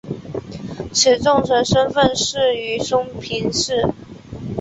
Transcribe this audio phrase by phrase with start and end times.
[0.95, 3.87] 以重臣身份仕于松平氏。